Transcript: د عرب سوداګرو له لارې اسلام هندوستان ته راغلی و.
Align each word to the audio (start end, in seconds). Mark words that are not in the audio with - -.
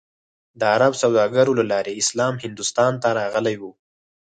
د 0.59 0.61
عرب 0.73 0.93
سوداګرو 1.03 1.57
له 1.59 1.65
لارې 1.71 1.93
اسلام 2.01 2.33
هندوستان 2.45 2.93
ته 3.01 3.09
راغلی 3.19 3.55
و. 3.61 3.63